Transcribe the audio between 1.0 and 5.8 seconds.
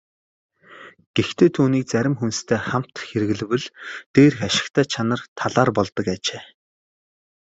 Гэхдээ түүнийг зарим хүнстэй хамт хэрэглэвэл дээрх ашигтай чанар талаар